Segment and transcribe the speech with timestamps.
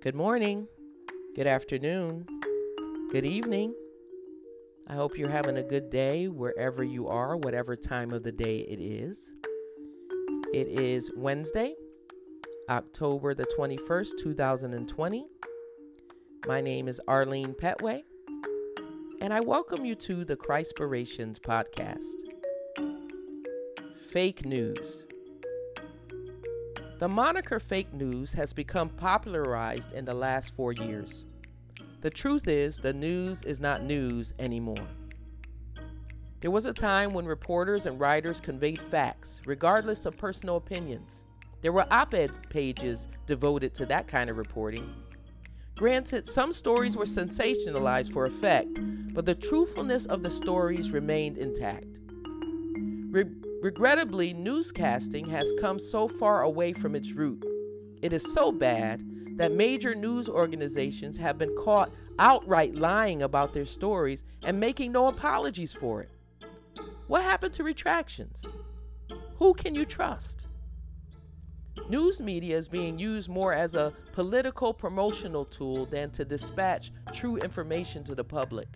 [0.00, 0.68] Good morning,
[1.34, 2.24] good afternoon,
[3.10, 3.74] good evening.
[4.86, 8.58] I hope you're having a good day wherever you are, whatever time of the day
[8.60, 9.28] it is.
[10.54, 11.74] It is Wednesday,
[12.70, 15.26] October the 21st, 2020.
[16.46, 18.02] My name is Arlene Petway,
[19.20, 22.06] and I welcome you to the Christpirations podcast.
[24.12, 25.07] Fake news.
[26.98, 31.24] The moniker fake news has become popularized in the last four years.
[32.00, 34.88] The truth is, the news is not news anymore.
[36.40, 41.12] There was a time when reporters and writers conveyed facts, regardless of personal opinions.
[41.62, 44.92] There were op ed pages devoted to that kind of reporting.
[45.76, 48.76] Granted, some stories were sensationalized for effect,
[49.14, 51.86] but the truthfulness of the stories remained intact.
[53.10, 57.44] Re- Regrettably, newscasting has come so far away from its root.
[58.02, 59.04] It is so bad
[59.36, 65.08] that major news organizations have been caught outright lying about their stories and making no
[65.08, 66.10] apologies for it.
[67.08, 68.40] What happened to retractions?
[69.38, 70.42] Who can you trust?
[71.88, 77.38] News media is being used more as a political promotional tool than to dispatch true
[77.38, 78.68] information to the public.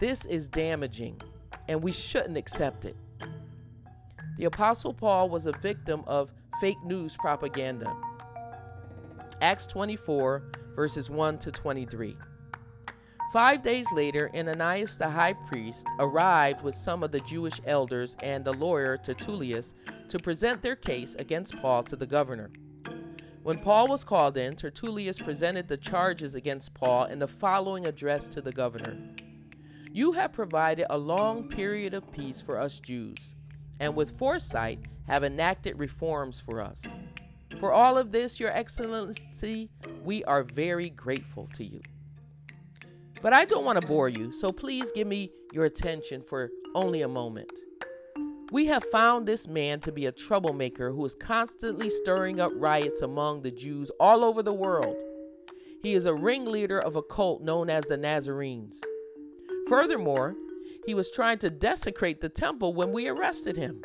[0.00, 1.20] This is damaging,
[1.68, 2.96] and we shouldn't accept it.
[4.40, 7.94] The Apostle Paul was a victim of fake news propaganda.
[9.42, 10.42] Acts 24,
[10.74, 12.16] verses 1 to 23.
[13.34, 18.42] Five days later, Ananias the high priest arrived with some of the Jewish elders and
[18.42, 19.74] the lawyer Tertullus
[20.08, 22.50] to present their case against Paul to the governor.
[23.42, 28.26] When Paul was called in, Tertullus presented the charges against Paul in the following address
[28.28, 28.96] to the governor
[29.92, 33.18] You have provided a long period of peace for us Jews
[33.80, 34.78] and with foresight
[35.08, 36.80] have enacted reforms for us.
[37.58, 39.68] For all of this, Your Excellency,
[40.04, 41.80] we are very grateful to you.
[43.22, 47.02] But I don't want to bore you, so please give me your attention for only
[47.02, 47.52] a moment.
[48.52, 53.00] We have found this man to be a troublemaker who is constantly stirring up riots
[53.00, 54.96] among the Jews all over the world.
[55.82, 58.76] He is a ringleader of a cult known as the Nazarenes.
[59.68, 60.34] Furthermore,
[60.90, 63.80] he was trying to desecrate the temple when we arrested him.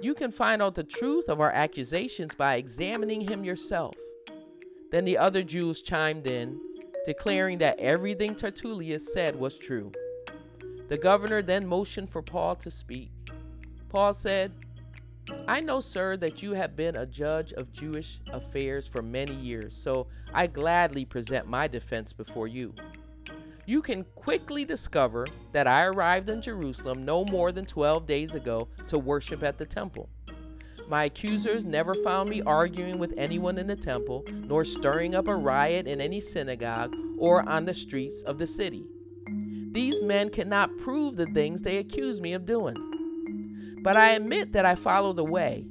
[0.00, 3.94] You can find out the truth of our accusations by examining him yourself.
[4.90, 6.58] Then the other Jews chimed in,
[7.06, 9.92] declaring that everything Tertullus said was true.
[10.88, 13.12] The governor then motioned for Paul to speak.
[13.88, 14.50] Paul said,
[15.46, 19.76] I know, sir, that you have been a judge of Jewish affairs for many years,
[19.80, 22.74] so I gladly present my defense before you
[23.66, 28.68] you can quickly discover that I arrived in Jerusalem no more than 12 days ago
[28.88, 30.08] to worship at the temple.
[30.88, 35.34] My accusers never found me arguing with anyone in the temple, nor stirring up a
[35.34, 38.84] riot in any synagogue or on the streets of the city.
[39.70, 43.78] These men cannot prove the things they accuse me of doing.
[43.82, 45.64] But I admit that I follow the way,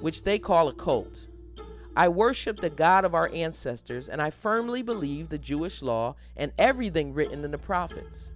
[0.00, 1.26] which they call a cult.
[1.96, 6.52] I worship the God of our ancestors, and I firmly believe the Jewish law and
[6.58, 8.28] everything written in the prophets.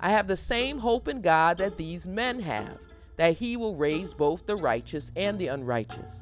[0.00, 2.78] I have the same hope in God that these men have,
[3.16, 6.14] that He will raise both the righteous and the unrighteous.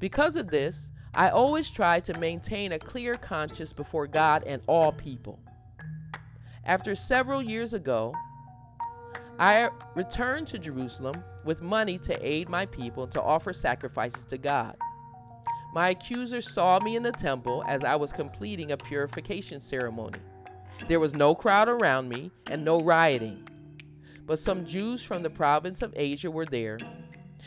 [0.00, 4.90] Because of this, I always try to maintain a clear conscience before God and all
[4.90, 5.38] people.
[6.64, 8.12] After several years ago,
[9.38, 14.76] I returned to Jerusalem with money to aid my people to offer sacrifices to God.
[15.74, 20.20] My accusers saw me in the temple as I was completing a purification ceremony.
[20.86, 23.48] There was no crowd around me and no rioting.
[24.24, 26.78] But some Jews from the province of Asia were there,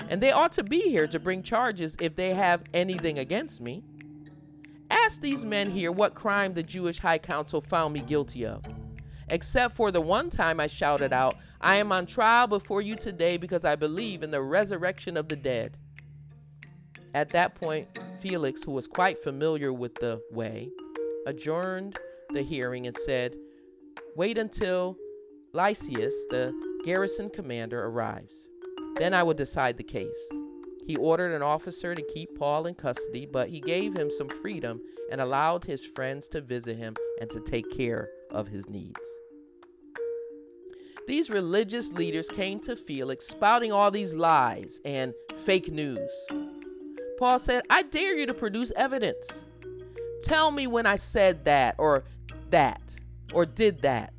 [0.09, 3.81] and they ought to be here to bring charges if they have anything against me.
[4.91, 8.61] Ask these men here what crime the Jewish High Council found me guilty of.
[9.29, 13.37] Except for the one time I shouted out, I am on trial before you today
[13.37, 15.77] because I believe in the resurrection of the dead.
[17.13, 17.87] At that point,
[18.21, 20.69] Felix, who was quite familiar with the way,
[21.25, 21.97] adjourned
[22.31, 23.35] the hearing and said,
[24.15, 24.97] Wait until
[25.53, 28.47] Lysias, the garrison commander, arrives.
[28.97, 30.17] Then I will decide the case.
[30.85, 34.81] He ordered an officer to keep Paul in custody, but he gave him some freedom
[35.11, 38.99] and allowed his friends to visit him and to take care of his needs.
[41.07, 45.13] These religious leaders came to Felix spouting all these lies and
[45.45, 46.11] fake news.
[47.17, 49.27] Paul said, I dare you to produce evidence.
[50.23, 52.03] Tell me when I said that or
[52.51, 52.95] that
[53.33, 54.13] or did that.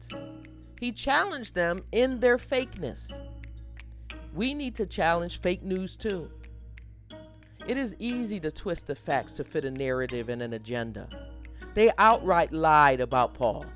[0.80, 3.12] He challenged them in their fakeness.
[4.34, 6.30] We need to challenge fake news too.
[7.66, 11.08] It is easy to twist the facts to fit a narrative and an agenda.
[11.74, 13.66] They outright lied about Paul.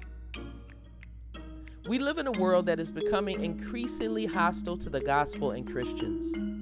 [1.88, 6.61] We live in a world that is becoming increasingly hostile to the gospel and Christians.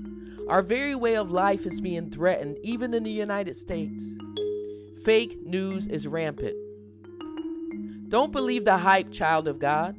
[0.50, 4.02] Our very way of life is being threatened, even in the United States.
[5.04, 6.56] Fake news is rampant.
[8.08, 9.94] Don't believe the hype, child of God.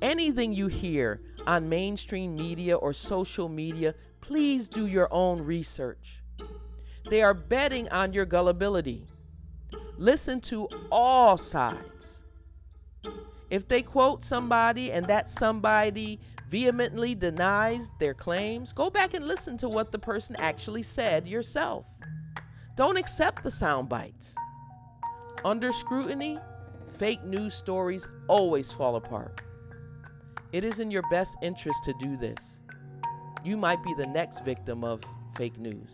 [0.00, 6.22] Anything you hear on mainstream media or social media, please do your own research.
[7.10, 9.08] They are betting on your gullibility.
[9.98, 12.20] Listen to all sides.
[13.50, 16.20] If they quote somebody and that somebody
[16.50, 21.86] vehemently denies their claims, go back and listen to what the person actually said yourself.
[22.76, 24.34] Don't accept the sound bites.
[25.44, 26.38] Under scrutiny,
[26.98, 29.40] fake news stories always fall apart.
[30.52, 32.58] It is in your best interest to do this.
[33.44, 35.00] You might be the next victim of
[35.36, 35.90] fake news.